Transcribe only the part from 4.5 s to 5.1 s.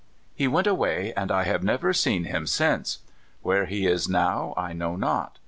I know